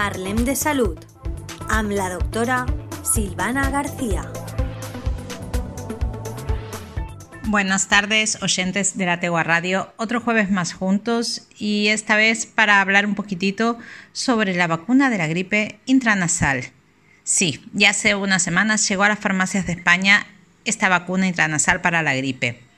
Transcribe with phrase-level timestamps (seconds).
[0.00, 0.96] Parlem de Salud
[1.68, 2.62] amb la doctora
[3.04, 4.22] Silvana García.
[7.44, 9.92] Buenas tardes, oyentes de la Tegua Radio.
[9.98, 13.78] Otro jueves más juntos y esta vez para hablar un poquitito
[14.12, 16.64] sobre la vacuna de la gripe intranasal.
[17.22, 20.26] Sí, ya hace unas semanas llegó a las farmacias de España
[20.64, 22.69] esta vacuna intranasal para la gripe.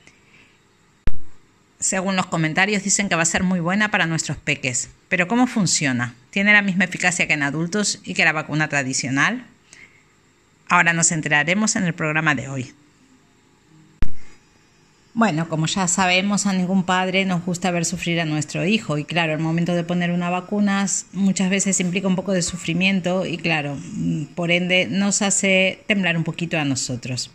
[1.83, 4.87] Según los comentarios dicen que va a ser muy buena para nuestros peques.
[5.09, 6.15] Pero ¿cómo funciona?
[6.29, 9.43] ¿Tiene la misma eficacia que en adultos y que la vacuna tradicional?
[10.69, 12.73] Ahora nos enteraremos en el programa de hoy.
[15.13, 19.03] Bueno, como ya sabemos, a ningún padre nos gusta ver sufrir a nuestro hijo y
[19.03, 23.35] claro, el momento de poner una vacuna muchas veces implica un poco de sufrimiento y
[23.35, 27.29] claro, mm, por ende nos hace temblar un poquito a nosotros.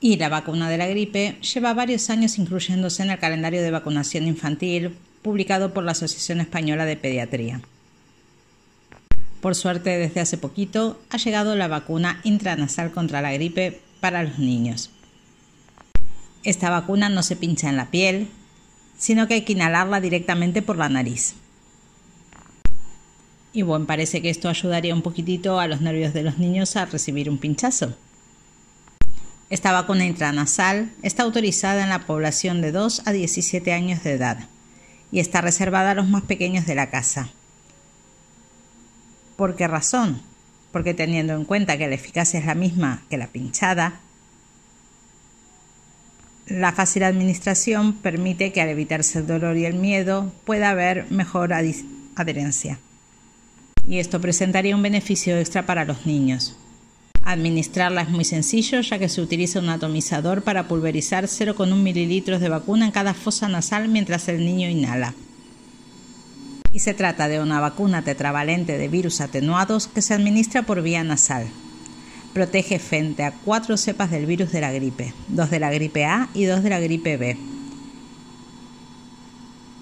[0.00, 4.26] Y la vacuna de la gripe lleva varios años incluyéndose en el calendario de vacunación
[4.26, 7.60] infantil publicado por la Asociación Española de Pediatría.
[9.40, 14.38] Por suerte, desde hace poquito ha llegado la vacuna intranasal contra la gripe para los
[14.38, 14.90] niños.
[16.44, 18.28] Esta vacuna no se pincha en la piel,
[18.96, 21.34] sino que hay que inhalarla directamente por la nariz.
[23.52, 26.86] Y bueno, parece que esto ayudaría un poquitito a los nervios de los niños a
[26.86, 27.94] recibir un pinchazo.
[29.50, 34.48] Esta vacuna intranasal está autorizada en la población de 2 a 17 años de edad
[35.10, 37.30] y está reservada a los más pequeños de la casa.
[39.36, 40.20] ¿Por qué razón?
[40.70, 44.00] Porque teniendo en cuenta que la eficacia es la misma que la pinchada,
[46.46, 51.52] la fácil administración permite que al evitarse el dolor y el miedo pueda haber mejor
[51.52, 52.78] adherencia.
[53.86, 56.56] Y esto presentaría un beneficio extra para los niños.
[57.28, 62.48] Administrarla es muy sencillo ya que se utiliza un atomizador para pulverizar 0,1 mililitros de
[62.48, 65.12] vacuna en cada fosa nasal mientras el niño inhala.
[66.72, 71.04] Y se trata de una vacuna tetravalente de virus atenuados que se administra por vía
[71.04, 71.48] nasal.
[72.32, 76.30] Protege frente a cuatro cepas del virus de la gripe, dos de la gripe A
[76.32, 77.36] y dos de la gripe B.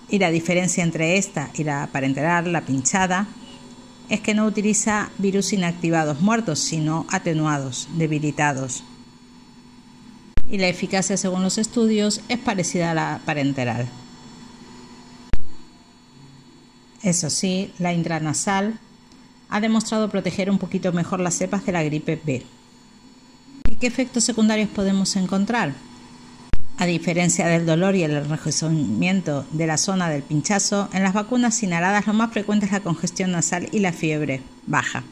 [0.08, 3.28] Y la diferencia entre esta y la parenteral, la pinchada,
[4.08, 8.84] es que no utiliza virus inactivados muertos, sino atenuados, debilitados.
[10.48, 13.88] Y la eficacia, según los estudios, es parecida a la parenteral.
[17.02, 18.78] Eso sí, la intranasal
[19.48, 22.44] ha demostrado proteger un poquito mejor las cepas de la gripe B.
[23.68, 25.74] ¿Y qué efectos secundarios podemos encontrar?
[26.78, 31.62] A diferencia del dolor y el enrojecimiento de la zona del pinchazo, en las vacunas
[31.62, 35.02] inhaladas lo más frecuente es la congestión nasal y la fiebre baja.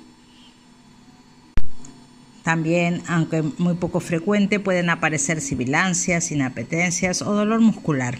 [2.42, 8.18] También, aunque muy poco frecuente, pueden aparecer sibilancias, inapetencias o dolor muscular.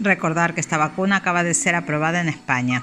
[0.00, 2.82] Recordar que esta vacuna acaba de ser aprobada en España.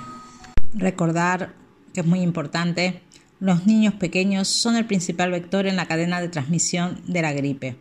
[0.74, 1.54] Recordar
[1.94, 3.02] que es muy importante,
[3.42, 7.76] los niños pequeños son el principal vector en la cadena de transmisión de la gripe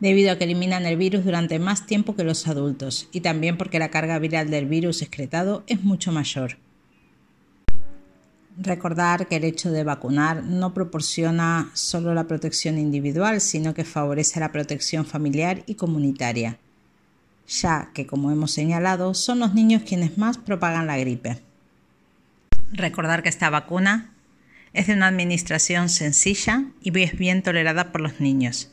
[0.00, 3.78] debido a que eliminan el virus durante más tiempo que los adultos y también porque
[3.78, 6.56] la carga viral del virus excretado es mucho mayor.
[8.56, 14.40] Recordar que el hecho de vacunar no proporciona solo la protección individual, sino que favorece
[14.40, 16.58] la protección familiar y comunitaria,
[17.46, 21.40] ya que, como hemos señalado, son los niños quienes más propagan la gripe.
[22.72, 24.12] Recordar que esta vacuna
[24.72, 28.70] es de una administración sencilla y es bien tolerada por los niños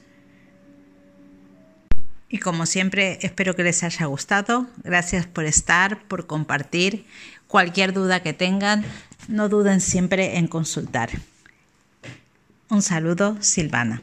[2.29, 4.67] y como siempre, espero que les haya gustado.
[4.83, 7.05] Gracias por estar, por compartir.
[7.47, 8.83] Cualquier duda que tengan,
[9.27, 11.09] no duden siempre en consultar.
[12.69, 14.01] Un saludo, Silvana.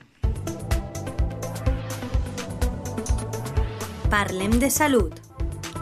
[4.09, 5.13] Parlem de Salud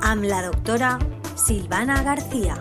[0.01, 0.99] amb la doctora
[1.37, 2.57] Silvana García.